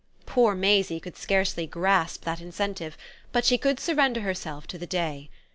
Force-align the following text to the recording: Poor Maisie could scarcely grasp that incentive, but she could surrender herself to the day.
Poor 0.25 0.55
Maisie 0.55 0.99
could 0.99 1.15
scarcely 1.15 1.67
grasp 1.67 2.23
that 2.25 2.41
incentive, 2.41 2.97
but 3.31 3.45
she 3.45 3.59
could 3.59 3.79
surrender 3.79 4.21
herself 4.21 4.65
to 4.65 4.79
the 4.79 4.87
day. 4.87 5.29